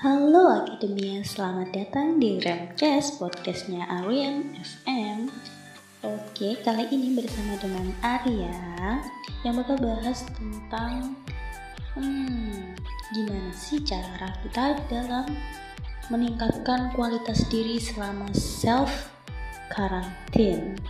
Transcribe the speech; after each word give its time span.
Halo 0.00 0.48
Akademia, 0.48 1.20
selamat 1.20 1.76
datang 1.76 2.16
di 2.16 2.40
Remcast 2.40 3.20
podcastnya 3.20 3.84
Arian 3.84 4.56
FM 4.56 5.28
Oke, 6.00 6.56
kali 6.64 6.88
ini 6.88 7.20
bersama 7.20 7.60
dengan 7.60 7.92
Arya 8.00 9.04
yang 9.44 9.60
bakal 9.60 9.76
bahas 9.76 10.24
tentang 10.32 11.20
hmm, 12.00 12.72
gimana 13.12 13.52
sih 13.52 13.76
cara 13.84 14.32
kita 14.40 14.80
dalam 14.88 15.28
meningkatkan 16.08 16.96
kualitas 16.96 17.44
diri 17.52 17.76
selama 17.76 18.32
self 18.32 19.12
karantin. 19.68 20.80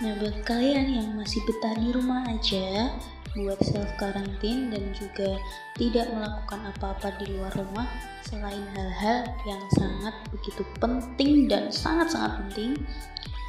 Nah, 0.00 0.16
buat 0.16 0.48
kalian 0.48 0.96
yang 0.96 1.08
masih 1.12 1.44
betah 1.44 1.76
di 1.76 1.92
rumah 1.92 2.24
aja, 2.24 2.88
buat 3.36 3.60
self 3.60 3.90
karantin 4.00 4.72
dan 4.72 4.84
juga 4.96 5.36
tidak 5.76 6.08
melakukan 6.12 6.72
apa-apa 6.76 7.08
di 7.20 7.36
luar 7.36 7.52
rumah 7.56 7.88
selain 8.24 8.64
hal-hal 8.72 9.28
yang 9.44 9.62
sangat 9.76 10.14
begitu 10.32 10.62
penting 10.80 11.48
dan 11.48 11.68
sangat-sangat 11.68 12.44
penting 12.46 12.72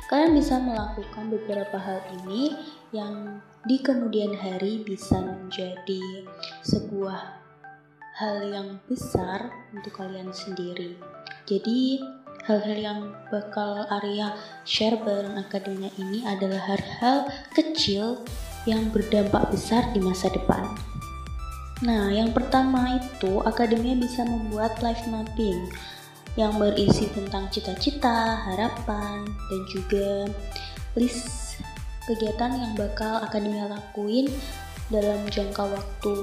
kalian 0.10 0.34
bisa 0.34 0.58
melakukan 0.58 1.30
beberapa 1.30 1.78
hal 1.78 2.02
ini 2.24 2.58
yang 2.90 3.38
di 3.70 3.78
kemudian 3.78 4.34
hari 4.34 4.82
bisa 4.82 5.22
menjadi 5.22 6.26
sebuah 6.66 7.40
hal 8.18 8.42
yang 8.52 8.70
besar 8.90 9.54
untuk 9.72 9.96
kalian 9.96 10.34
sendiri. 10.34 10.98
Jadi 11.46 12.02
hal-hal 12.50 12.78
yang 12.82 13.00
bakal 13.30 13.86
Arya 13.88 14.34
share 14.66 14.98
bareng 14.98 15.38
akademinya 15.38 15.94
ini 16.02 16.26
adalah 16.26 16.58
hal-hal 16.74 17.30
kecil 17.54 18.26
yang 18.68 18.92
berdampak 18.92 19.52
besar 19.54 19.88
di 19.96 20.00
masa 20.04 20.28
depan. 20.32 20.66
Nah, 21.80 22.12
yang 22.12 22.36
pertama 22.36 23.00
itu 23.00 23.40
akademia 23.48 23.96
bisa 23.96 24.28
membuat 24.28 24.84
life 24.84 25.08
mapping 25.08 25.72
yang 26.36 26.60
berisi 26.60 27.08
tentang 27.12 27.48
cita-cita, 27.48 28.36
harapan, 28.52 29.24
dan 29.28 29.62
juga 29.72 30.08
list 31.00 31.60
kegiatan 32.04 32.58
yang 32.58 32.74
bakal 32.76 33.22
akademia 33.24 33.70
lakuin 33.70 34.28
dalam 34.90 35.22
jangka 35.30 35.70
waktu 35.70 36.14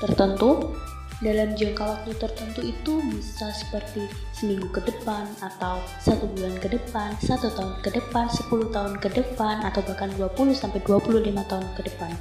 tertentu 0.00 0.72
dalam 1.22 1.54
jangka 1.54 1.84
waktu 1.84 2.10
tertentu 2.18 2.60
itu 2.64 2.98
bisa 3.12 3.54
seperti 3.54 4.10
seminggu 4.34 4.66
ke 4.74 4.82
depan 4.82 5.30
atau 5.38 5.78
satu 6.02 6.26
bulan 6.34 6.58
ke 6.58 6.72
depan, 6.74 7.14
satu 7.22 7.52
tahun 7.54 7.78
ke 7.86 7.90
depan, 7.94 8.26
10 8.26 8.74
tahun 8.74 8.94
ke 8.98 9.08
depan 9.14 9.62
atau 9.62 9.80
bahkan 9.86 10.10
20 10.18 10.56
sampai 10.56 10.82
25 10.82 11.22
tahun 11.46 11.66
ke 11.78 11.82
depan. 11.86 12.12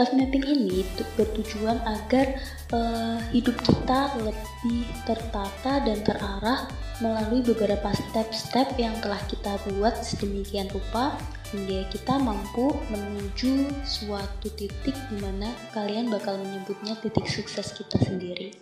Life 0.00 0.16
mapping 0.16 0.46
ini 0.48 0.88
bertujuan 1.20 1.76
agar 1.84 2.40
uh, 2.72 3.20
hidup 3.28 3.52
kita 3.60 4.16
lebih 4.24 4.88
tertata 5.04 5.84
dan 5.84 6.00
terarah 6.00 6.64
melalui 7.04 7.44
beberapa 7.44 7.92
step-step 7.92 8.72
yang 8.80 8.96
telah 9.04 9.20
kita 9.28 9.52
buat 9.68 9.92
sedemikian 10.00 10.72
rupa 10.72 11.12
hingga 11.52 11.84
kita 11.92 12.16
mampu 12.16 12.72
menuju 12.88 13.68
suatu 13.84 14.48
titik 14.56 14.96
di 15.12 15.16
mana 15.20 15.52
kalian 15.76 16.08
bakal 16.08 16.40
menyebutnya 16.40 16.96
titik 17.04 17.28
sukses 17.28 17.76
kita 17.76 18.00
sendiri. 18.00 18.56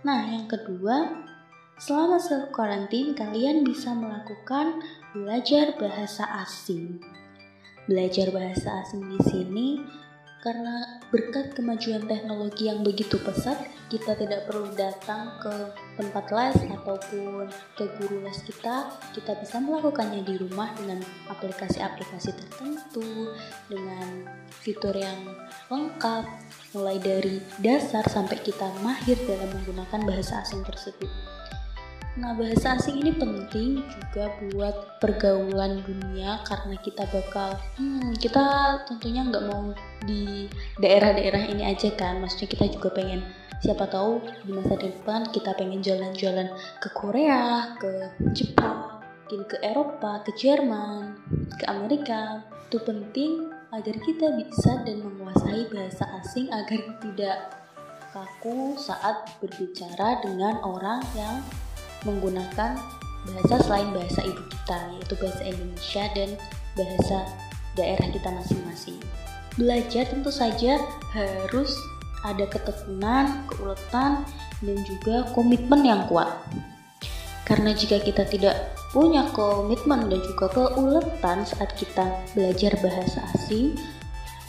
Nah, 0.00 0.24
yang 0.32 0.48
kedua, 0.48 1.12
selama 1.76 2.16
self 2.16 2.48
quarantine 2.56 3.12
kalian 3.12 3.64
bisa 3.68 3.92
melakukan 3.92 4.80
belajar 5.12 5.76
bahasa 5.76 6.24
asing. 6.40 7.04
Belajar 7.84 8.32
bahasa 8.32 8.80
asing 8.80 9.04
di 9.04 9.20
sini 9.28 9.68
karena 10.44 11.00
berkat 11.08 11.56
kemajuan 11.56 12.04
teknologi 12.04 12.68
yang 12.68 12.84
begitu 12.84 13.16
pesat, 13.16 13.56
kita 13.88 14.12
tidak 14.12 14.44
perlu 14.44 14.68
datang 14.76 15.40
ke 15.40 15.72
tempat 15.96 16.28
les 16.28 16.58
ataupun 16.68 17.48
ke 17.80 17.84
guru 17.96 18.20
les 18.20 18.38
kita. 18.44 18.92
Kita 19.16 19.40
bisa 19.40 19.56
melakukannya 19.56 20.20
di 20.20 20.36
rumah 20.36 20.68
dengan 20.76 21.00
aplikasi-aplikasi 21.32 22.36
tertentu, 22.36 23.32
dengan 23.72 24.28
fitur 24.52 24.92
yang 24.92 25.16
lengkap, 25.72 26.28
mulai 26.76 27.00
dari 27.00 27.40
dasar 27.64 28.04
sampai 28.04 28.36
kita 28.44 28.68
mahir 28.84 29.16
dalam 29.24 29.48
menggunakan 29.48 30.04
bahasa 30.04 30.44
asing 30.44 30.60
tersebut. 30.60 31.08
Nah, 32.14 32.30
bahasa 32.38 32.78
asing 32.78 33.02
ini 33.02 33.10
penting 33.10 33.82
juga 33.82 34.30
buat 34.46 35.02
pergaulan 35.02 35.82
dunia 35.82 36.38
karena 36.46 36.78
kita 36.78 37.10
bakal, 37.10 37.58
hmm, 37.74 38.14
kita 38.22 38.78
tentunya 38.86 39.26
nggak 39.26 39.50
mau 39.50 39.74
di 40.06 40.46
daerah-daerah 40.78 41.42
ini 41.50 41.66
aja 41.66 41.90
kan. 41.98 42.22
Maksudnya 42.22 42.54
kita 42.54 42.70
juga 42.70 42.94
pengen, 42.94 43.26
siapa 43.58 43.90
tahu 43.90 44.22
di 44.46 44.54
masa 44.54 44.78
depan 44.78 45.26
kita 45.34 45.58
pengen 45.58 45.82
jalan-jalan 45.82 46.54
ke 46.78 46.88
Korea, 46.94 47.74
ke 47.82 48.14
Jepang, 48.30 49.02
mungkin 49.26 49.50
ke 49.50 49.58
Eropa, 49.66 50.22
ke 50.22 50.30
Jerman, 50.38 51.18
ke 51.58 51.66
Amerika. 51.66 52.46
Itu 52.70 52.78
penting 52.86 53.50
agar 53.74 53.96
kita 53.98 54.38
bisa 54.38 54.86
dan 54.86 55.02
menguasai 55.02 55.66
bahasa 55.66 56.06
asing 56.22 56.46
agar 56.54 56.78
tidak 57.02 57.38
kaku 58.14 58.78
saat 58.78 59.34
berbicara 59.42 60.22
dengan 60.22 60.62
orang 60.62 61.02
yang 61.18 61.42
menggunakan 62.04 62.76
bahasa 63.24 63.56
selain 63.64 63.88
bahasa 63.92 64.20
ibu 64.24 64.42
kita 64.52 64.78
yaitu 64.96 65.14
bahasa 65.16 65.42
Indonesia 65.48 66.04
dan 66.12 66.30
bahasa 66.76 67.18
daerah 67.74 68.08
kita 68.12 68.28
masing-masing. 68.30 68.98
Belajar 69.54 70.04
tentu 70.10 70.30
saja 70.34 70.82
harus 71.14 71.72
ada 72.24 72.48
ketekunan, 72.48 73.44
keuletan, 73.52 74.24
dan 74.64 74.78
juga 74.88 75.28
komitmen 75.36 75.84
yang 75.84 76.08
kuat. 76.08 76.32
Karena 77.44 77.76
jika 77.76 78.00
kita 78.00 78.24
tidak 78.24 78.72
punya 78.90 79.28
komitmen 79.36 80.08
dan 80.08 80.20
juga 80.24 80.48
keuletan 80.48 81.44
saat 81.44 81.76
kita 81.76 82.24
belajar 82.32 82.72
bahasa 82.80 83.20
asing, 83.36 83.76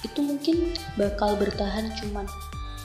itu 0.08 0.20
mungkin 0.24 0.72
bakal 0.96 1.36
bertahan 1.36 1.92
cuman 2.00 2.24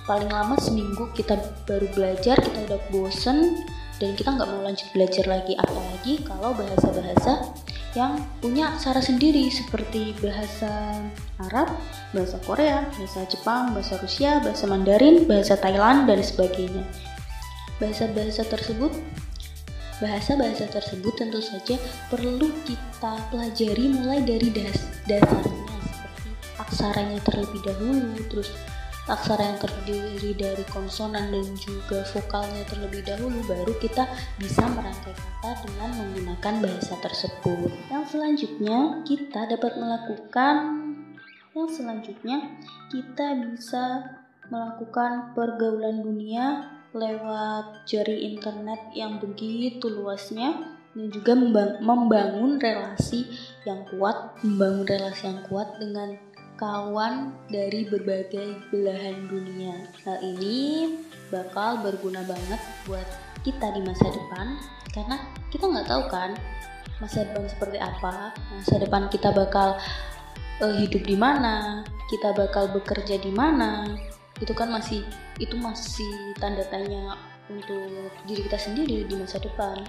paling 0.09 0.33
lama 0.33 0.59
seminggu 0.59 1.07
kita 1.15 1.39
baru 1.69 1.87
belajar, 1.95 2.35
kita 2.43 2.59
udah 2.67 2.81
bosen, 2.91 3.63
dan 4.01 4.17
kita 4.17 4.33
nggak 4.33 4.49
mau 4.49 4.65
lanjut 4.65 4.89
belajar 4.97 5.29
lagi 5.29 5.53
apalagi 5.61 6.25
kalau 6.25 6.57
bahasa-bahasa 6.57 7.53
yang 7.93 8.17
punya 8.41 8.73
cara 8.81 9.03
sendiri 9.03 9.51
seperti 9.53 10.17
bahasa 10.23 11.05
Arab, 11.51 11.75
bahasa 12.17 12.39
Korea, 12.47 12.87
bahasa 12.97 13.27
Jepang, 13.29 13.77
bahasa 13.77 13.99
Rusia, 13.99 14.41
bahasa 14.41 14.65
Mandarin, 14.71 15.27
bahasa 15.27 15.59
Thailand 15.59 16.07
dan 16.07 16.23
sebagainya. 16.23 16.87
Bahasa-bahasa 17.83 18.47
tersebut 18.47 18.95
Bahasa-bahasa 20.01 20.65
tersebut 20.73 21.13
tentu 21.13 21.45
saja 21.45 21.77
perlu 22.09 22.49
kita 22.65 23.21
pelajari 23.29 23.93
mulai 23.93 24.25
dari 24.25 24.49
das 24.49 24.81
dasarnya 25.05 25.77
seperti 25.93 26.29
aksaranya 26.57 27.21
terlebih 27.21 27.61
dahulu, 27.61 28.17
terus 28.33 28.49
aksara 29.11 29.43
yang 29.43 29.59
terdiri 29.59 30.31
dari 30.39 30.65
konsonan 30.71 31.35
dan 31.35 31.47
juga 31.59 32.07
vokalnya 32.15 32.63
terlebih 32.71 33.03
dahulu 33.03 33.43
baru 33.51 33.75
kita 33.83 34.07
bisa 34.39 34.63
merangkai 34.71 35.13
kata 35.13 35.67
dengan 35.67 35.91
menggunakan 35.99 36.55
bahasa 36.63 36.95
tersebut. 37.03 37.71
Yang 37.91 38.05
selanjutnya 38.15 38.79
kita 39.03 39.41
dapat 39.51 39.73
melakukan 39.75 40.57
yang 41.51 41.67
selanjutnya 41.67 42.39
kita 42.95 43.35
bisa 43.51 43.85
melakukan 44.51 45.35
pergaulan 45.35 45.99
dunia 45.99 46.71
lewat 46.95 47.87
jari 47.87 48.35
internet 48.35 48.95
yang 48.95 49.19
begitu 49.23 49.87
luasnya 49.91 50.79
dan 50.91 51.07
juga 51.15 51.39
membangun 51.79 52.59
relasi 52.59 53.31
yang 53.63 53.87
kuat, 53.87 54.43
membangun 54.43 54.83
relasi 54.83 55.31
yang 55.31 55.41
kuat 55.47 55.79
dengan 55.79 56.19
kawan 56.61 57.33
dari 57.49 57.89
berbagai 57.89 58.69
belahan 58.69 59.25
dunia. 59.33 59.89
Hal 60.05 60.21
ini 60.21 61.01
bakal 61.33 61.81
berguna 61.81 62.21
banget 62.29 62.61
buat 62.85 63.09
kita 63.41 63.73
di 63.73 63.81
masa 63.81 64.05
depan 64.13 64.61
karena 64.93 65.17
kita 65.49 65.65
nggak 65.65 65.89
tahu 65.89 66.05
kan 66.13 66.37
masa 67.01 67.25
depan 67.25 67.49
seperti 67.49 67.81
apa, 67.81 68.37
masa 68.53 68.77
depan 68.77 69.09
kita 69.09 69.33
bakal 69.33 69.81
uh, 70.61 70.75
hidup 70.77 71.01
di 71.09 71.17
mana, 71.17 71.81
kita 72.13 72.37
bakal 72.37 72.69
bekerja 72.69 73.17
di 73.17 73.33
mana, 73.33 73.97
itu 74.37 74.53
kan 74.53 74.69
masih 74.69 75.01
itu 75.41 75.57
masih 75.57 76.37
tanda 76.37 76.61
tanya 76.69 77.17
untuk 77.49 78.13
diri 78.29 78.45
kita 78.45 78.61
sendiri 78.61 79.09
di 79.09 79.15
masa 79.17 79.41
depan. 79.41 79.81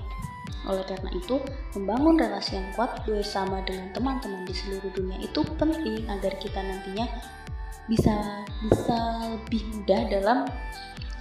Oleh 0.69 0.85
karena 0.85 1.09
itu, 1.13 1.41
membangun 1.73 2.21
relasi 2.21 2.57
yang 2.57 2.69
kuat 2.77 3.01
bersama 3.03 3.65
dengan 3.65 3.89
teman-teman 3.95 4.45
di 4.45 4.53
seluruh 4.53 4.91
dunia 4.93 5.17
itu 5.19 5.41
penting 5.57 6.05
agar 6.07 6.37
kita 6.37 6.61
nantinya 6.61 7.05
bisa 7.89 8.45
bisa 8.69 8.97
lebih 9.35 9.65
mudah 9.73 10.01
dalam 10.07 10.39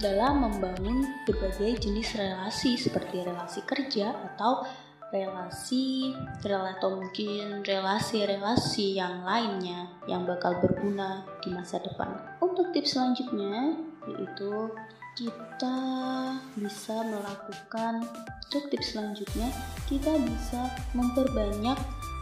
dalam 0.01 0.33
membangun 0.45 1.25
berbagai 1.25 1.83
jenis 1.83 2.17
relasi 2.17 2.77
seperti 2.77 3.21
relasi 3.21 3.61
kerja 3.65 4.13
atau 4.33 4.65
relasi 5.11 6.15
atau 6.41 6.89
mungkin 6.95 7.61
relasi-relasi 7.61 8.97
yang 8.97 9.27
lainnya 9.27 9.91
yang 10.07 10.23
bakal 10.23 10.57
berguna 10.63 11.27
di 11.43 11.51
masa 11.51 11.83
depan. 11.83 12.15
Untuk 12.39 12.71
tips 12.71 12.95
selanjutnya 12.95 13.75
yaitu 14.07 14.71
kita 15.15 15.77
bisa 16.55 16.95
melakukan 17.03 18.07
untuk 18.47 18.63
tips 18.71 18.95
selanjutnya 18.95 19.51
kita 19.91 20.15
bisa 20.23 20.71
memperbanyak 20.95 21.75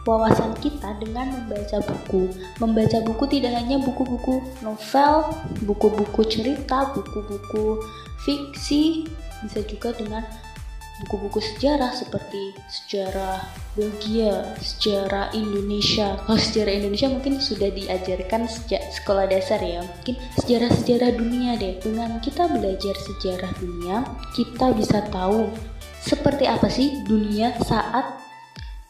wawasan 0.08 0.56
kita 0.58 0.96
dengan 0.98 1.28
membaca 1.30 1.78
buku. 1.84 2.32
Membaca 2.58 2.98
buku 3.04 3.24
tidak 3.28 3.52
hanya 3.60 3.78
buku-buku 3.78 4.40
novel, 4.64 5.28
buku-buku 5.68 6.20
cerita, 6.24 6.90
buku-buku 6.96 7.84
fiksi, 8.24 9.06
bisa 9.44 9.60
juga 9.64 9.92
dengan 9.96 10.24
buku-buku 11.00 11.40
sejarah 11.40 11.90
seperti 11.96 12.52
sejarah 12.68 13.40
Belgia, 13.72 14.52
sejarah 14.60 15.32
Indonesia. 15.32 16.20
Kalau 16.28 16.36
sejarah 16.36 16.72
Indonesia 16.76 17.08
mungkin 17.08 17.40
sudah 17.40 17.72
diajarkan 17.72 18.44
sejak 18.46 18.84
sekolah 18.92 19.24
dasar 19.26 19.58
ya. 19.64 19.80
Mungkin 19.80 20.16
sejarah-sejarah 20.44 21.10
dunia 21.16 21.56
deh. 21.56 21.80
Dengan 21.80 22.20
kita 22.20 22.46
belajar 22.52 22.94
sejarah 22.94 23.52
dunia, 23.56 24.04
kita 24.36 24.76
bisa 24.76 25.00
tahu 25.08 25.48
seperti 26.04 26.44
apa 26.44 26.68
sih 26.68 27.00
dunia 27.08 27.56
saat 27.64 28.20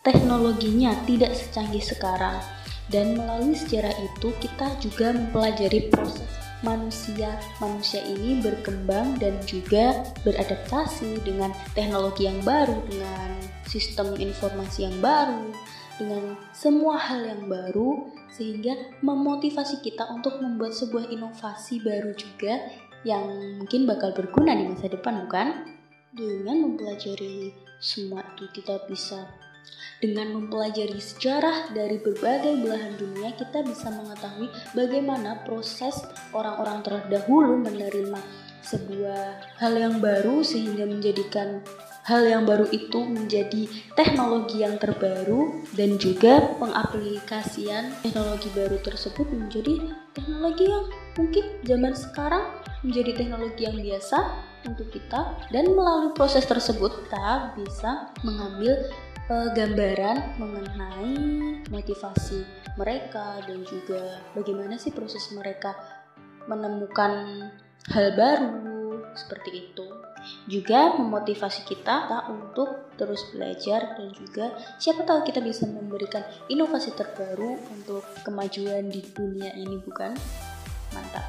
teknologinya 0.03 0.93
tidak 1.06 1.33
secanggih 1.39 1.83
sekarang. 1.83 2.43
Dan 2.91 3.15
melalui 3.15 3.55
sejarah 3.55 3.95
itu 4.03 4.35
kita 4.43 4.67
juga 4.83 5.15
mempelajari 5.15 5.95
proses 5.95 6.50
manusia 6.61 7.41
manusia 7.59 8.05
ini 8.05 8.41
berkembang 8.45 9.17
dan 9.17 9.37
juga 9.49 10.05
beradaptasi 10.25 11.25
dengan 11.25 11.53
teknologi 11.73 12.29
yang 12.29 12.41
baru, 12.45 12.77
dengan 12.89 13.31
sistem 13.65 14.12
informasi 14.17 14.85
yang 14.85 14.97
baru, 15.01 15.53
dengan 16.01 16.37
semua 16.57 16.97
hal 16.97 17.25
yang 17.29 17.45
baru 17.49 18.09
sehingga 18.33 18.73
memotivasi 19.05 19.85
kita 19.85 20.09
untuk 20.09 20.41
membuat 20.41 20.73
sebuah 20.73 21.12
inovasi 21.12 21.85
baru 21.85 22.17
juga 22.17 22.57
yang 23.05 23.61
mungkin 23.61 23.89
bakal 23.89 24.13
berguna 24.13 24.56
di 24.56 24.69
masa 24.69 24.89
depan 24.89 25.29
bukan? 25.29 25.49
Dengan 26.11 26.56
mempelajari 26.67 27.55
semua 27.79 28.21
itu 28.35 28.45
kita 28.61 28.83
bisa 28.91 29.29
dengan 30.01 30.33
mempelajari 30.33 30.97
sejarah 30.97 31.77
dari 31.77 32.01
berbagai 32.01 32.57
belahan 32.65 32.97
dunia, 32.97 33.37
kita 33.37 33.61
bisa 33.61 33.93
mengetahui 33.93 34.49
bagaimana 34.73 35.45
proses 35.45 36.01
orang-orang 36.33 36.81
terdahulu 36.81 37.61
menerima 37.61 38.21
sebuah 38.65 39.57
hal 39.61 39.73
yang 39.77 40.01
baru 40.01 40.41
sehingga 40.41 40.89
menjadikan 40.89 41.61
hal 42.09 42.25
yang 42.25 42.49
baru 42.49 42.65
itu 42.73 43.05
menjadi 43.05 43.69
teknologi 43.93 44.65
yang 44.65 44.81
terbaru 44.81 45.69
dan 45.77 46.01
juga 46.01 46.56
pengaplikasian 46.56 47.93
teknologi 48.01 48.49
baru 48.56 48.81
tersebut 48.81 49.29
menjadi 49.29 49.95
teknologi 50.17 50.65
yang 50.65 50.85
mungkin 51.21 51.45
zaman 51.69 51.93
sekarang 51.93 52.45
menjadi 52.81 53.13
teknologi 53.21 53.69
yang 53.69 53.77
biasa 53.77 54.19
untuk 54.65 54.89
kita. 54.93 55.37
Dan 55.53 55.73
melalui 55.73 56.13
proses 56.17 56.45
tersebut 56.45 57.05
kita 57.06 57.56
bisa 57.56 58.13
mengambil 58.25 58.77
uh, 59.31 59.49
gambaran 59.55 60.37
mengenai 60.37 61.15
motivasi 61.71 62.43
mereka 62.75 63.38
dan 63.47 63.62
juga 63.62 64.19
bagaimana 64.35 64.75
sih 64.77 64.91
proses 64.91 65.31
mereka 65.31 65.73
menemukan 66.50 67.47
hal 67.94 68.06
baru 68.19 69.06
seperti 69.15 69.71
itu. 69.71 69.87
Juga 70.44 71.00
memotivasi 71.00 71.65
kita 71.65 72.29
untuk 72.29 72.93
terus 73.00 73.25
belajar 73.32 73.97
dan 73.97 74.12
juga 74.12 74.53
siapa 74.77 75.09
tahu 75.09 75.25
kita 75.25 75.41
bisa 75.41 75.65
memberikan 75.65 76.21
inovasi 76.53 76.93
terbaru 76.93 77.56
untuk 77.73 78.05
kemajuan 78.27 78.93
di 78.93 79.00
dunia 79.17 79.56
ini 79.56 79.81
bukan? 79.81 80.12
Mantap. 80.93 81.25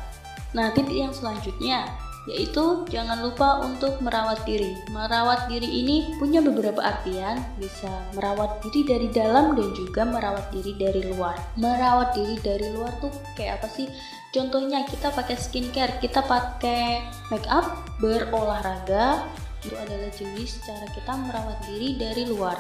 Nah 0.52 0.76
tips 0.76 0.92
yang 0.92 1.16
selanjutnya 1.16 1.88
yaitu 2.30 2.86
jangan 2.94 3.18
lupa 3.26 3.66
untuk 3.66 3.98
merawat 4.04 4.46
diri. 4.46 4.78
Merawat 4.94 5.50
diri 5.50 5.66
ini 5.66 6.14
punya 6.22 6.38
beberapa 6.44 6.78
artian, 6.82 7.42
bisa 7.58 7.90
merawat 8.14 8.62
diri 8.62 8.86
dari 8.86 9.08
dalam 9.10 9.58
dan 9.58 9.70
juga 9.74 10.06
merawat 10.06 10.54
diri 10.54 10.78
dari 10.78 11.02
luar. 11.10 11.38
Merawat 11.58 12.14
diri 12.14 12.38
dari 12.42 12.68
luar 12.70 12.94
tuh 13.02 13.14
kayak 13.34 13.62
apa 13.62 13.68
sih? 13.74 13.90
Contohnya 14.32 14.86
kita 14.88 15.12
pakai 15.12 15.36
skincare, 15.36 16.00
kita 16.00 16.24
pakai 16.24 17.04
make 17.34 17.50
up, 17.50 17.84
berolahraga, 18.00 19.28
itu 19.62 19.76
adalah 19.78 20.10
jenis 20.14 20.58
cara 20.66 20.88
kita 20.90 21.14
merawat 21.14 21.60
diri 21.70 22.00
dari 22.00 22.24
luar. 22.26 22.58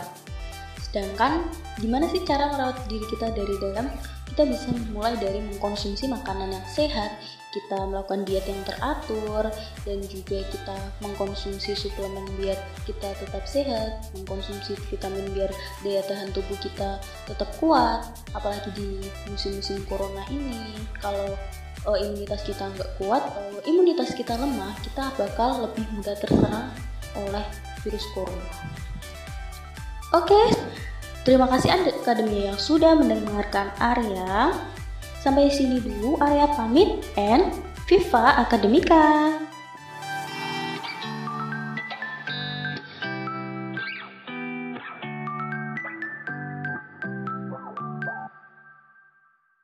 Sedangkan 0.91 1.47
gimana 1.79 2.03
sih 2.11 2.19
cara 2.27 2.51
merawat 2.51 2.83
diri 2.91 3.07
kita 3.07 3.31
dari 3.31 3.55
dalam? 3.63 3.87
Kita 4.27 4.43
bisa 4.47 4.67
mulai 4.91 5.15
dari 5.15 5.39
mengkonsumsi 5.39 6.07
makanan 6.07 6.55
yang 6.55 6.67
sehat, 6.67 7.19
kita 7.51 7.83
melakukan 7.83 8.23
diet 8.23 8.47
yang 8.47 8.63
teratur 8.63 9.51
dan 9.83 9.99
juga 10.07 10.39
kita 10.47 10.75
mengkonsumsi 11.03 11.75
suplemen 11.75 12.23
biar 12.39 12.55
kita 12.87 13.11
tetap 13.19 13.43
sehat, 13.43 14.07
mengkonsumsi 14.15 14.79
vitamin 14.87 15.27
biar 15.35 15.51
daya 15.83 15.99
tahan 16.07 16.31
tubuh 16.31 16.55
kita 16.63 17.03
tetap 17.27 17.51
kuat, 17.59 18.07
apalagi 18.31 18.71
di 18.71 19.03
musim-musim 19.27 19.83
corona 19.87 20.23
ini. 20.31 20.79
Kalau 21.03 21.35
uh, 21.83 21.97
imunitas 21.99 22.47
kita 22.47 22.71
nggak 22.71 23.03
kuat, 23.03 23.23
uh, 23.35 23.59
imunitas 23.67 24.15
kita 24.15 24.39
lemah, 24.39 24.71
kita 24.79 25.11
bakal 25.19 25.67
lebih 25.67 25.83
mudah 25.91 26.15
terserang 26.15 26.71
oleh 27.19 27.45
virus 27.83 28.07
corona. 28.15 28.47
Oke, 30.11 30.35
okay. 30.35 30.60
Terima 31.25 31.49
kasih 31.49 31.73
Anda 31.73 31.91
Akademi 31.91 32.45
yang 32.45 32.57
sudah 32.61 32.93
mendengarkan 32.93 33.73
Arya. 33.81 34.53
Sampai 35.21 35.49
sini 35.53 35.81
dulu 35.81 36.17
Arya 36.21 36.49
pamit 36.53 37.01
and 37.17 37.53
Viva 37.89 38.37
Akademika. 38.41 39.40